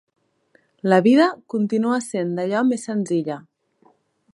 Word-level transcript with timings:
La 0.93 0.97
vida 1.07 1.27
continua 1.55 2.01
sent 2.07 2.35
d'allò 2.41 2.67
més 2.71 2.91
senzilla. 2.91 3.41